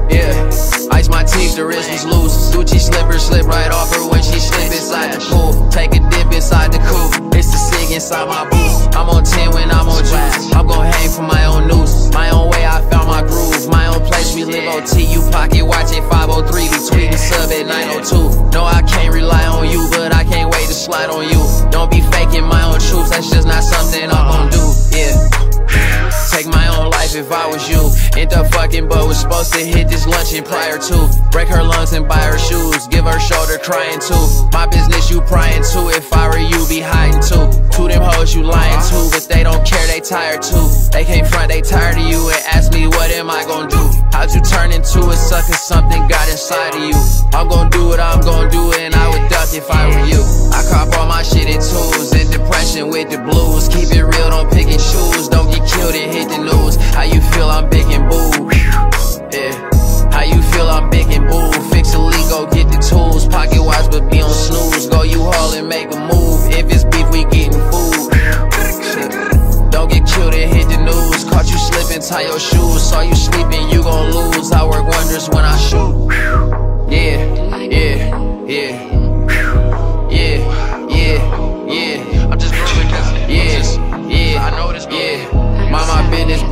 Yeah. 0.12 0.81
My 1.09 1.24
teeth, 1.24 1.57
the 1.57 1.64
wrist 1.64 1.90
was 1.90 2.05
loose. 2.05 2.50
Gucci 2.55 2.78
slipper 2.78 3.18
slip 3.18 3.46
right 3.46 3.70
off 3.70 3.94
her 3.94 4.09
when 4.09 4.22
she 4.22 4.38
slip 4.38 4.70
inside 4.70 5.12
the 5.12 5.20
pool. 5.30 5.68
Take 5.70 5.94
a 5.94 6.00
dip 6.11 6.32
inside 6.32 6.72
the 6.72 6.78
coupe. 6.78 7.34
It's 7.34 7.50
the 7.50 7.59
sig 7.59 7.90
inside 7.94 8.28
my 8.28 8.44
boots. 8.48 8.96
I'm 8.96 9.09
on 9.09 9.24
10 9.24 9.50
when 9.53 9.70
I'm 9.70 9.88
on 9.88 10.03
juice. 10.03 10.53
I'm 10.55 10.66
gon' 10.66 10.86
hang 10.86 11.11
for 11.11 11.22
my 11.22 11.44
own 11.46 11.68
noose. 11.68 12.11
My 12.12 12.30
own 12.30 12.50
way, 12.50 12.64
I 12.66 12.80
found 12.90 13.09
my 13.09 13.22
groove. 13.22 13.68
My 13.68 13.86
own 13.86 14.00
place, 14.07 14.34
we 14.34 14.44
live 14.44 14.66
OT. 14.68 15.05
You 15.05 15.20
pocket 15.30 15.64
watch 15.64 15.90
at 15.94 16.05
503. 16.11 16.70
We 16.70 16.78
tweeting 16.90 17.18
sub 17.18 17.50
at 17.50 17.66
902. 17.66 18.50
No, 18.50 18.64
I 18.64 18.82
can't 18.82 19.12
rely 19.12 19.46
on 19.46 19.68
you, 19.70 19.88
but 19.90 20.14
I 20.14 20.24
can't 20.24 20.50
wait 20.53 20.66
to 20.66 20.74
slide 20.74 21.11
on 21.11 21.24
you. 21.28 21.42
Don't 21.70 21.90
be 21.90 22.00
faking 22.12 22.44
my 22.44 22.62
own 22.62 22.80
truths. 22.80 23.11
That's 23.11 23.30
just 23.30 23.46
not 23.46 23.62
something 23.62 24.11
I'm 24.11 24.26
gon' 24.28 24.50
do. 24.50 24.64
Yeah. 24.96 25.51
Take 26.30 26.46
my 26.46 26.66
own 26.76 26.90
life 26.90 27.14
if 27.14 27.30
I 27.30 27.46
was 27.46 27.68
you. 27.68 27.92
End 28.18 28.32
up 28.32 28.46
fucking, 28.52 28.88
but 28.88 29.06
was 29.06 29.20
supposed 29.20 29.52
to 29.52 29.60
hit 29.60 29.88
this 29.88 30.06
luncheon 30.06 30.44
prior 30.44 30.78
to. 30.78 31.28
Break 31.30 31.48
her 31.48 31.62
lungs 31.62 31.92
and 31.92 32.08
buy 32.08 32.22
her 32.22 32.38
shoes. 32.38 32.88
Give 32.88 33.04
her 33.04 33.20
shoulder 33.20 33.58
crying 33.58 34.00
too. 34.00 34.48
My 34.52 34.66
business 34.66 35.10
you 35.10 35.20
prying 35.22 35.62
to. 35.62 35.80
If 35.94 36.12
I 36.12 36.28
were 36.28 36.38
you, 36.38 36.66
be 36.68 36.80
hiding 36.80 37.20
too. 37.20 37.46
To 37.76 37.88
them 37.88 38.02
hoes 38.02 38.34
you 38.34 38.42
lying 38.42 38.80
to, 38.90 39.08
but 39.12 39.26
they 39.28 39.42
don't 39.42 39.64
care, 39.66 39.86
they 39.86 40.00
tired 40.00 40.42
too. 40.42 40.66
They 40.90 41.04
can't 41.04 41.26
front, 41.26 41.48
they 41.48 41.60
tired 41.60 41.98
of 41.98 42.04
you 42.04 42.28
and 42.28 42.42
ask 42.48 42.72
me 42.72 42.86
what 42.86 43.10
am 43.10 43.30
I 43.30 43.44
gonna 43.44 43.68
do? 43.68 43.84
How'd 44.12 44.34
you 44.34 44.40
turn 44.40 44.72
into 44.72 45.00
a 45.08 45.16
sucker? 45.16 45.52
Something 45.54 46.06
got 46.08 46.28
inside 46.28 46.74
of 46.74 46.82
you. 46.82 46.96
I'm 47.32 47.48
gonna 47.48 47.70
do 47.70 47.88
what 47.88 48.00
I'm 48.00 48.20
gonna 48.20 48.50
do, 48.50 48.72
and 48.72 48.94
I 48.94 49.08
would 49.08 49.28
duck 49.30 49.54
if 49.54 49.70
I 49.70 49.86
were 49.88 50.06
you. 50.06 50.22
I 50.52 50.64
cop 50.70 50.96
all 50.98 51.06
my 51.06 51.22
shit 51.22 51.48
in 51.48 51.60
tools, 51.60 52.12
in 52.12 52.30
depression 52.30 52.88
with 52.90 53.10
the 53.10 53.18
blues. 53.18 53.68
Keep 53.68 53.90
it 53.96 54.04
real, 54.04 54.30
don't 54.30 54.50
pick 54.50 54.68
and 54.68 54.80
choose. 54.80 55.28
Don't 55.28 55.50
get 55.50 55.61
killed 55.66 55.94
and 55.94 56.12
hit 56.12 56.28
the 56.28 56.38
news. 56.38 56.76
How 56.94 57.02
you 57.02 57.20
feel? 57.32 57.48
I'm 57.50 57.68
big 57.68 57.86
and 57.90 58.08
boo. 58.08 58.50
Yeah. 59.32 59.52
How 60.10 60.22
you 60.22 60.40
feel? 60.52 60.68
I'm 60.68 60.90
big 60.90 61.10
and 61.10 61.26
boo. 61.28 61.52
Fix 61.70 61.94
a 61.94 61.98
leak, 62.00 62.28
go 62.28 62.46
get 62.46 62.68
the 62.70 62.78
tools. 62.78 63.26
Pocket 63.28 63.62
watch, 63.62 63.90
but 63.90 64.10
be 64.10 64.20
on 64.20 64.32
snooze. 64.32 64.88
Go 64.88 65.02
you 65.02 65.22
haul 65.22 65.52
and 65.54 65.68
make 65.68 65.90
a 65.92 66.00
move. 66.00 66.50
If 66.50 66.70
it's 66.70 66.84
beef, 66.84 67.08
we 67.10 67.24
getting 67.24 67.60
food. 67.70 68.10
Don't 69.70 69.90
get 69.90 70.06
killed 70.06 70.34
and 70.34 70.52
hit 70.52 70.68
the 70.68 70.78
news. 70.84 71.24
Caught 71.24 71.50
you 71.50 71.58
slipping, 71.58 72.02
tie 72.02 72.22
your 72.22 72.38
shoes. 72.38 72.82
Saw 72.82 73.00
you 73.00 73.14
sleeping, 73.14 73.68
you 73.70 73.82
gon' 73.82 74.12
lose. 74.12 74.52
I 74.52 74.64
work 74.64 74.86
wonders 74.86 75.28
when 75.30 75.44
I 75.44 75.56
shoot. 75.56 75.92
Yeah, 76.90 77.64
yeah. 77.64 78.20
Yeah, 78.52 78.74
yeah, 80.10 80.88
yeah. 80.88 81.41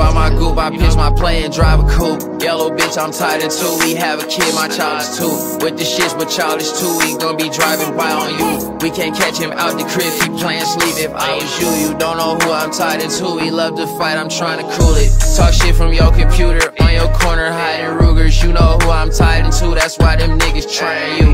Buy 0.01 0.12
my 0.14 0.30
goop. 0.30 0.57
I 0.57 0.70
pitch 0.70 0.96
my 0.96 1.12
play 1.12 1.44
and 1.44 1.53
drive 1.53 1.78
a 1.80 1.88
coupe. 1.92 2.42
Yellow 2.42 2.70
bitch, 2.70 2.96
I'm 2.96 3.12
tied 3.12 3.42
in 3.44 3.51
two. 3.51 3.72
We 3.84 3.94
have 3.96 4.18
a 4.18 4.26
kid, 4.26 4.55
my 4.55 4.68
child 4.68 5.03
is 5.03 5.18
two. 5.18 5.28
With 5.61 5.76
the 5.76 5.84
shits, 5.84 6.16
but 6.16 6.28
childish 6.30 6.72
too. 6.80 6.94
He 7.05 7.18
gon' 7.18 7.36
be 7.36 7.51
driving 7.51 7.94
by 7.96 8.11
on 8.11 8.30
you. 8.40 8.78
We 8.80 8.90
can't 8.90 9.14
catch 9.14 9.36
him 9.36 9.53
out 9.53 9.76
the 9.76 9.84
crib. 9.92 10.12
He 10.22 10.28
playing 10.40 10.64
sleep 10.64 10.96
if 10.96 11.12
I 11.12 11.34
was 11.34 11.53
you. 11.61 11.68
You 11.84 11.98
don't 11.98 12.16
know 12.16 12.32
who 12.40 12.51
I'm 12.51 12.70
tied 12.70 13.03
into. 13.03 13.38
He 13.44 13.51
love 13.51 13.76
to 13.76 13.86
fight, 13.98 14.16
I'm 14.16 14.30
trying 14.30 14.59
to 14.64 14.66
cool 14.76 14.94
it. 14.96 15.12
Talk 15.36 15.53
shit 15.53 15.76
from 15.76 15.92
your 15.92 16.11
computer 16.12 16.72
on 16.80 16.92
your 16.94 17.12
corner, 17.12 17.53
hiding 17.53 17.94
Rugers. 18.01 18.42
You 18.42 18.55
know 18.55 18.78
who 18.80 18.90
I'm 18.90 19.11
tied 19.11 19.44
into. 19.44 19.74
That's 19.74 19.98
why 19.98 20.16
them 20.16 20.38
niggas 20.38 20.68
trying 20.78 21.12
you. 21.20 21.30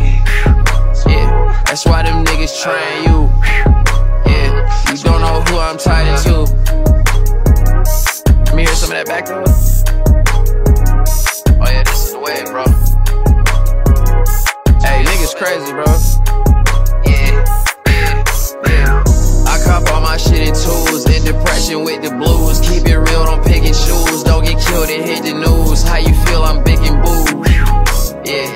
Yeah, 1.07 1.63
that's 1.67 1.87
why 1.87 2.03
them 2.03 2.25
niggas 2.25 2.61
trying 2.61 3.05
you. 3.07 3.31
Yeah, 4.27 4.91
you 4.91 4.99
don't 5.05 5.21
know 5.21 5.41
who 5.47 5.59
I'm 5.59 5.79
tied 5.79 6.09
into. 6.11 6.96
Me 8.57 8.65
hear 8.65 8.75
some 8.75 8.91
of 8.91 8.97
that 8.97 9.05
back 9.05 9.27
though. 9.29 9.45
Oh 11.61 11.69
yeah, 11.69 11.85
this 11.85 12.09
is 12.09 12.13
the 12.17 12.21
way, 12.25 12.41
bro. 12.49 12.65
Hey, 14.81 15.05
niggas 15.05 15.37
crazy, 15.37 15.77
bro. 15.77 15.85
Yeah, 17.05 17.45
yeah, 17.85 18.25
yeah. 18.65 19.05
I 19.45 19.61
cop 19.61 19.85
all 19.93 20.01
my 20.01 20.17
shit 20.17 20.49
in 20.49 20.57
tools. 20.57 21.05
In 21.05 21.29
depression 21.29 21.85
with 21.85 22.01
the 22.01 22.17
blues. 22.17 22.65
Keep 22.65 22.89
it 22.89 22.97
real, 22.97 23.29
don't 23.29 23.45
pick 23.45 23.61
and 23.61 23.77
choose. 23.77 24.25
Don't 24.25 24.43
get 24.43 24.57
killed 24.57 24.89
and 24.89 25.05
hit 25.05 25.21
the 25.29 25.37
news. 25.37 25.85
How 25.85 26.01
you 26.01 26.17
feel? 26.25 26.41
I'm 26.41 26.65
big 26.65 26.81
and 26.81 26.97
boo. 27.05 27.45
Yeah. 28.25 28.49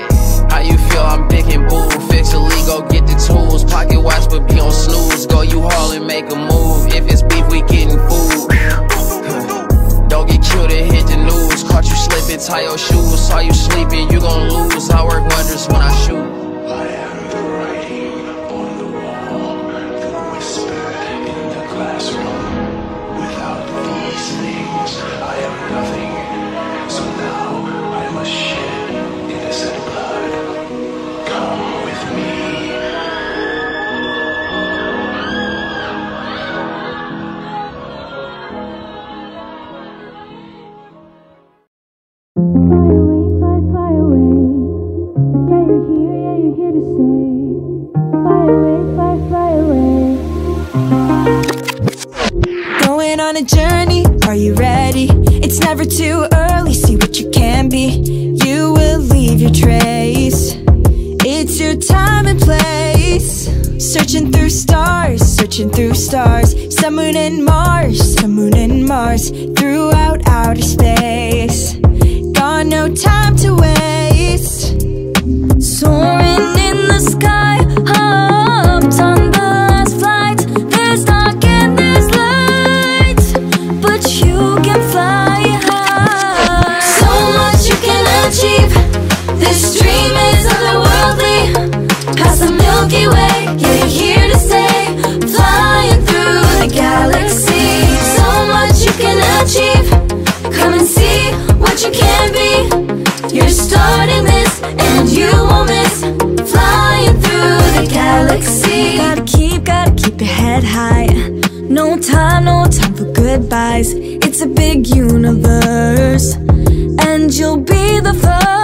How 0.48 0.64
you 0.64 0.80
feel? 0.88 1.04
I'm 1.04 1.28
big 1.28 1.44
and 1.52 1.68
boo. 1.68 1.84
Fix 2.08 2.32
a 2.32 2.40
leak, 2.40 2.64
go 2.64 2.80
get 2.88 3.04
the 3.04 3.20
tools. 3.20 3.68
Pocket 3.68 4.00
watch, 4.00 4.30
but 4.30 4.48
be 4.48 4.60
on 4.60 4.72
snooze. 4.72 5.26
Go 5.26 5.42
you 5.42 5.60
haul 5.60 5.92
and 5.92 6.06
make 6.06 6.24
a 6.32 6.36
move. 6.40 6.88
If 6.88 7.04
it's 7.12 7.20
beef, 7.20 7.44
we 7.52 7.60
getting 7.68 8.00
food. 8.08 8.39
Tie 12.40 12.62
your 12.62 12.78
shoes. 12.78 13.20
Saw 13.28 13.40
you 13.40 13.52
sleeping, 13.52 14.10
you 14.10 14.20
gon' 14.20 14.48
lose. 14.48 14.90
I 14.90 15.04
work 15.04 15.28
wonders 15.28 15.66
when 15.68 15.82
I 15.82 15.92
shoot. 16.04 16.99
Journey, 53.44 54.04
are 54.26 54.34
you 54.34 54.54
ready? 54.54 55.08
It's 55.42 55.60
never 55.60 55.84
too 55.84 56.26
early, 56.30 56.74
see 56.74 56.96
what 56.96 57.18
you 57.18 57.30
can 57.30 57.70
be. 57.70 58.36
You 58.44 58.74
will 58.74 59.00
leave 59.00 59.40
your 59.40 59.50
trace. 59.50 60.56
It's 61.24 61.58
your 61.58 61.74
time 61.76 62.26
and 62.26 62.38
place. 62.38 63.48
Searching 63.78 64.30
through 64.30 64.50
stars, 64.50 65.22
searching 65.22 65.70
through 65.70 65.94
stars. 65.94 66.54
Sun, 66.76 66.96
moon, 66.96 67.16
and 67.16 67.42
Mars, 67.42 68.14
sun, 68.14 68.32
moon, 68.32 68.54
and 68.56 68.86
Mars. 68.86 69.30
Throughout 69.30 70.20
outer 70.28 70.60
space. 70.60 71.76
Got 72.34 72.66
no 72.66 72.94
time 72.94 73.36
to 73.36 73.54
waste. 73.54 74.80
Soaring 75.60 76.58
in 76.68 76.88
the 76.88 77.00
sky, 77.00 77.58
This 90.00 90.08
dream 90.08 90.16
is 90.32 90.46
otherworldly. 90.46 92.16
Past 92.16 92.40
the 92.40 92.52
Milky 92.52 93.06
Way, 93.06 93.36
you're 93.58 93.86
here 93.86 94.28
to 94.28 94.38
stay. 94.38 94.96
Flying 95.28 96.00
through 96.06 96.40
the 96.60 96.70
galaxy. 96.72 97.84
So 98.16 98.26
much 98.46 98.80
you 98.86 98.92
can 99.02 99.18
achieve. 99.40 99.90
Come 100.56 100.72
and 100.74 100.86
see 100.86 101.32
what 101.58 101.82
you 101.84 101.90
can 101.90 102.32
be. 102.32 103.36
You're 103.36 103.48
starting 103.50 104.24
this, 104.24 104.62
and 104.62 105.08
you 105.10 105.30
won't 105.32 105.68
miss. 105.68 106.00
Flying 106.50 107.20
through 107.20 107.60
the 107.78 107.86
galaxy. 107.90 108.96
Gotta 108.96 109.24
keep, 109.24 109.64
gotta 109.64 109.92
keep 109.92 110.20
your 110.20 110.30
head 110.30 110.64
high. 110.64 111.08
No 111.68 111.98
time, 111.98 112.44
no 112.44 112.64
time 112.64 112.94
for 112.94 113.12
goodbyes. 113.12 113.92
It's 113.92 114.40
a 114.40 114.46
big 114.46 114.86
universe, 114.86 116.36
and 117.06 117.32
you'll 117.32 117.58
be 117.58 118.00
the 118.00 118.14
first. 118.14 118.59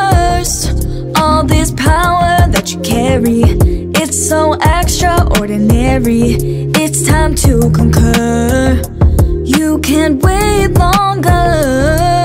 All 1.29 1.43
this 1.43 1.73
power 1.73 2.47
that 2.53 2.73
you 2.73 2.79
carry, 2.83 3.43
it's 4.01 4.29
so 4.29 4.55
extraordinary. 4.63 6.37
It's 6.83 7.05
time 7.05 7.35
to 7.45 7.69
conquer. 7.73 8.81
You 9.45 9.81
can't 9.81 10.23
wait 10.23 10.69
longer. 10.69 12.16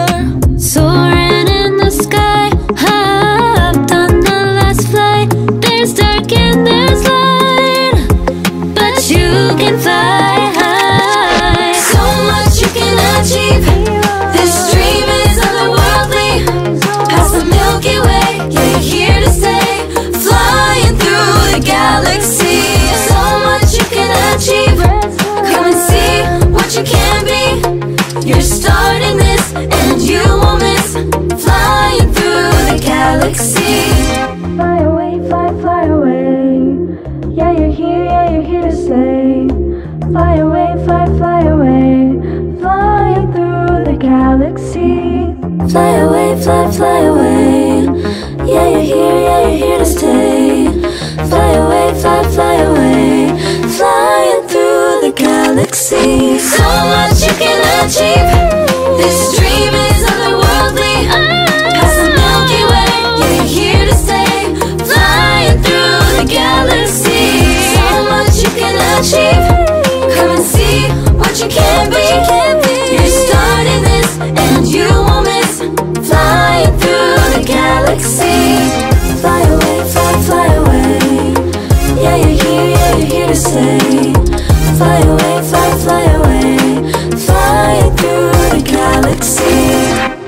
Galaxy. 33.12 33.84
Fly 34.56 34.78
away, 34.90 35.14
fly, 35.28 35.50
fly 35.62 35.84
away. 35.84 36.72
Yeah, 37.38 37.52
you're 37.52 37.76
here, 37.80 38.06
yeah, 38.06 38.30
you're 38.32 38.48
here 38.52 38.62
to 38.62 38.72
stay. 38.72 39.48
Fly 40.12 40.36
away, 40.46 40.70
fly, 40.86 41.06
fly 41.20 41.42
away. 41.56 41.92
Flying 42.62 43.28
through 43.34 43.84
the 43.90 43.98
galaxy. 44.00 45.36
Fly 45.72 45.92
away, 46.06 46.42
fly, 46.44 46.72
fly 46.78 47.00
away. 47.12 47.84
Yeah, 48.52 48.68
you're 48.74 48.88
here, 48.94 49.18
yeah, 49.28 49.42
you're 49.48 49.60
here 49.64 49.80
to 49.80 49.90
stay. 49.98 50.68
Fly 51.30 51.50
away, 51.64 51.88
fly, 52.02 52.24
fly 52.36 52.56
away. 52.70 53.28
Flying 53.78 54.42
through 54.52 54.92
the 55.06 55.14
galaxy. 55.28 56.40
So 56.40 56.68
much 56.94 57.18
you 57.28 57.34
can 57.44 57.60
achieve. 57.82 58.30
This 59.00 59.36
dream 59.38 59.81
you 71.42 71.48
can 71.50 71.90
be. 71.90 72.06
You're 72.94 73.08
starting 73.08 73.82
this, 73.82 74.20
and 74.20 74.68
you 74.68 74.88
won't 74.90 75.26
miss. 75.26 75.58
Flying 76.08 76.74
through 76.78 77.18
the 77.34 77.44
galaxy. 77.46 78.70
Fly 79.22 79.42
away, 79.54 79.78
fly, 79.92 80.14
fly 80.28 80.48
away. 80.62 81.34
Yeah, 82.02 82.16
you're 82.18 82.38
here, 82.44 82.68
yeah, 82.76 82.96
you're 82.98 83.08
here 83.08 83.28
to 83.28 83.36
stay. 83.36 84.14
Fly 84.78 85.00
away, 85.14 85.42
fly, 85.50 85.70
fly 85.84 86.04
away. 86.20 86.58
Flying 87.26 87.96
through 87.98 88.32
the 88.54 88.62
galaxy. 88.64 90.21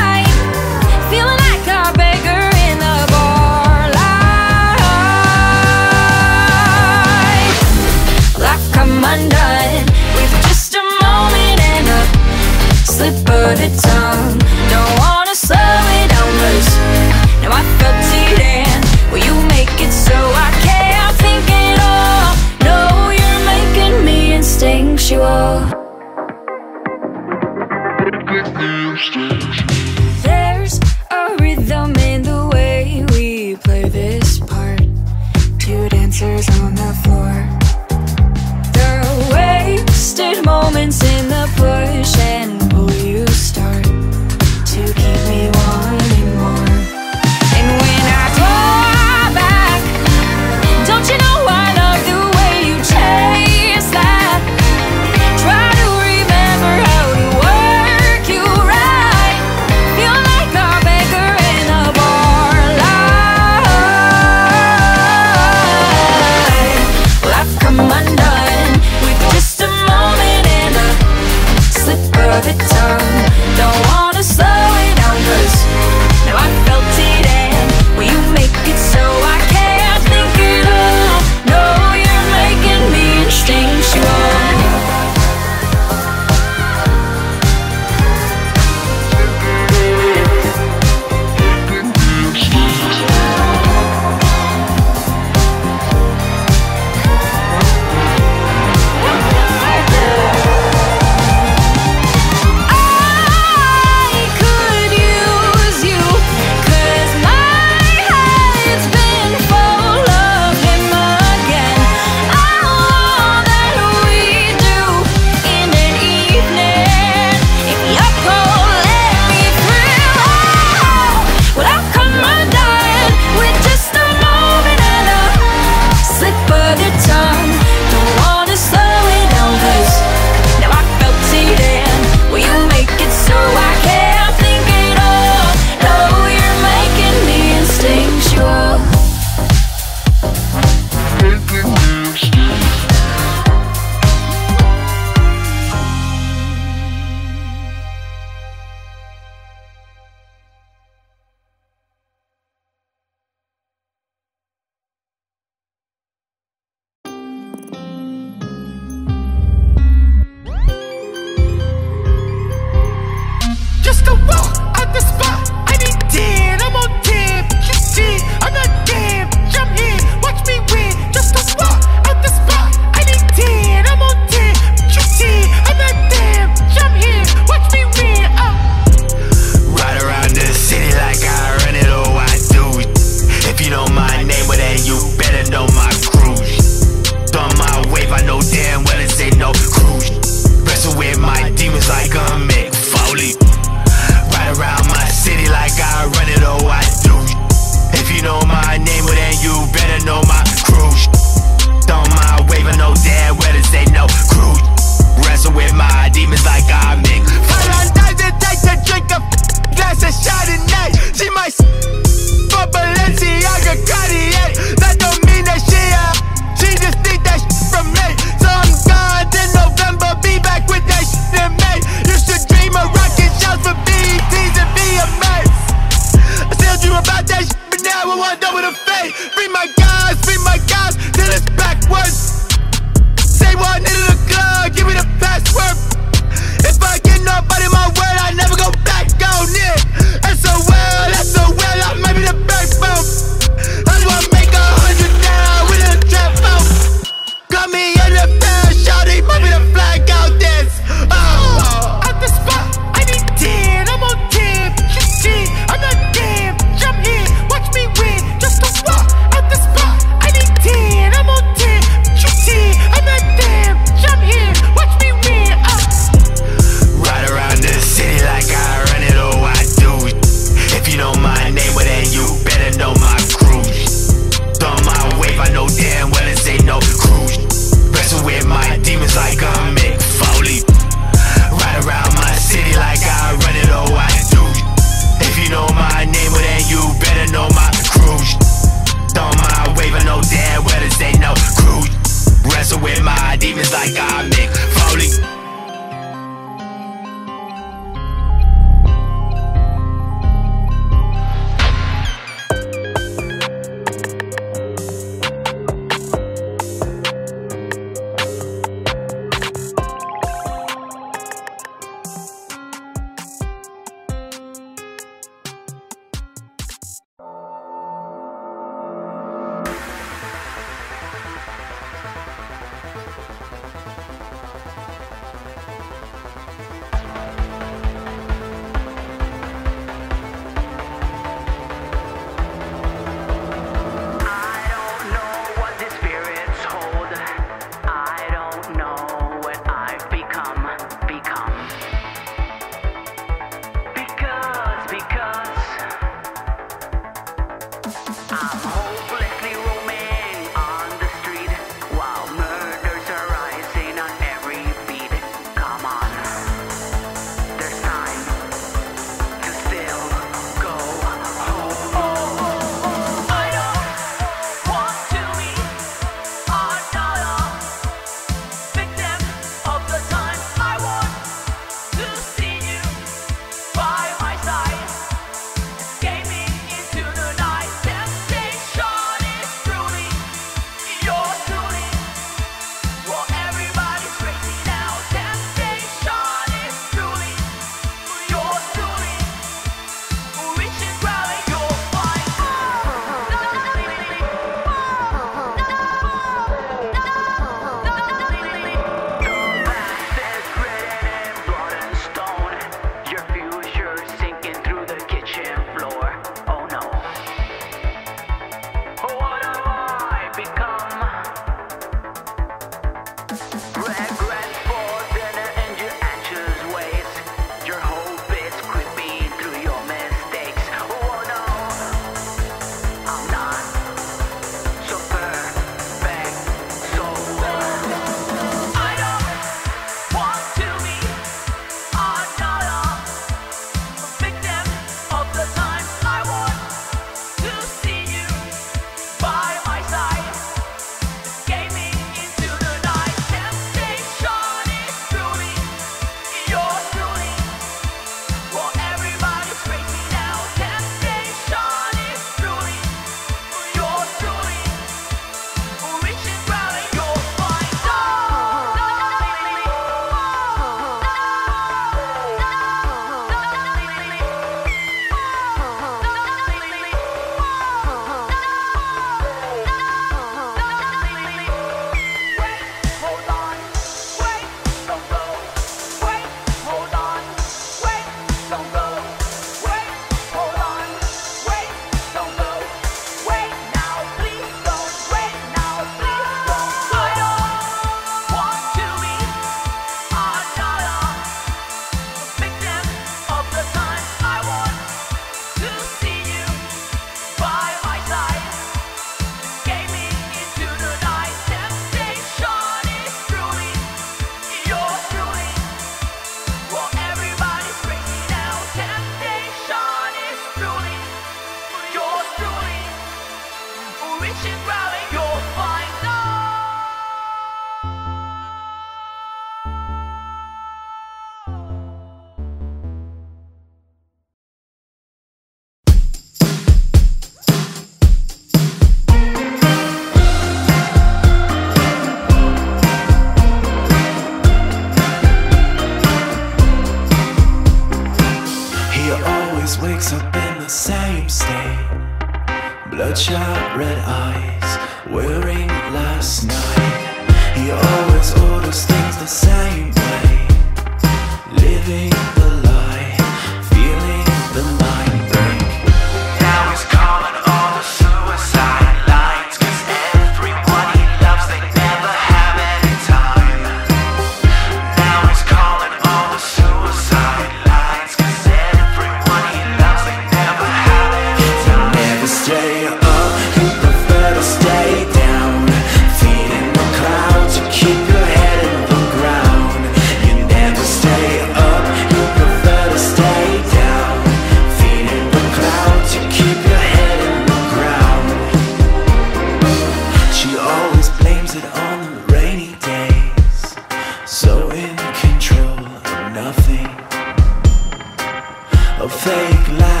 Fake 599.23 599.67
life 599.77 600.00